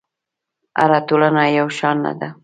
[0.79, 2.29] هره ټولنه یو شان نه ده.